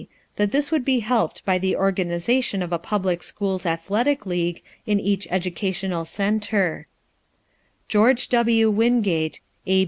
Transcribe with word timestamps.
That 0.37 0.51
this 0.51 0.71
would 0.71 0.83
be 0.83 1.01
helped 1.01 1.45
by 1.45 1.59
the 1.59 1.75
organization 1.75 2.63
of 2.63 2.73
a 2.73 2.79
public 2.79 3.21
schools 3.21 3.67
athletic 3.67 4.25
league 4.25 4.63
in 4.87 4.99
each 4.99 5.27
educational 5.29 6.05
center. 6.05 6.87
GEO. 7.87 8.11
W. 8.15 8.71
WINGATE, 8.71 9.41
A. 9.67 9.79